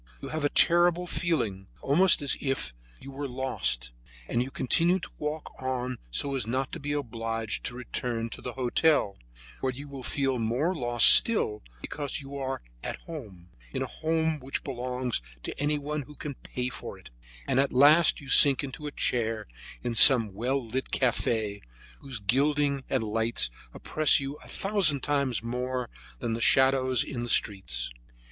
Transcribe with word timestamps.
You 0.19 0.29
have 0.29 0.43
a 0.43 0.49
terrible 0.49 1.05
feeling, 1.05 1.67
almost 1.79 2.23
as 2.23 2.35
if 2.41 2.73
you 2.99 3.11
were 3.11 3.27
lost, 3.27 3.91
and 4.27 4.41
you 4.41 4.49
continue 4.49 4.97
to 4.99 5.11
walk 5.19 5.53
on 5.61 5.99
so 6.09 6.33
as 6.33 6.47
not 6.47 6.71
to 6.71 6.79
be 6.79 6.91
obliged 6.91 7.63
to 7.65 7.75
return 7.75 8.27
to 8.31 8.41
the 8.41 8.53
hotel, 8.53 9.19
where 9.59 9.71
you 9.71 9.87
would 9.89 10.07
feel 10.07 10.39
more 10.39 10.73
lost 10.73 11.07
still 11.13 11.61
because 11.81 12.19
you 12.19 12.35
are 12.35 12.63
at 12.83 12.95
home, 13.01 13.49
in 13.75 13.83
a 13.83 13.85
home 13.85 14.39
which 14.39 14.63
belongs 14.63 15.21
to 15.43 15.61
anyone 15.61 16.01
who 16.01 16.15
can 16.15 16.33
pay 16.33 16.69
for 16.69 16.97
it; 16.97 17.11
and 17.47 17.59
at 17.59 17.71
last 17.71 18.19
you 18.19 18.27
sink 18.27 18.63
into 18.63 18.87
a 18.87 18.91
chair 18.91 19.45
of 19.83 19.99
some 19.99 20.33
well 20.33 20.65
lighted 20.65 20.91
cafe, 20.91 21.61
whose 21.99 22.17
gilding 22.17 22.83
and 22.89 23.03
lights 23.03 23.51
oppress 23.71 24.19
you 24.19 24.35
a 24.37 24.47
thousand 24.47 25.01
times 25.03 25.43
more 25.43 25.91
than 26.17 26.33
the 26.33 26.41
shadows 26.41 27.03
in 27.03 27.21
the 27.21 27.29
streets. 27.29 27.91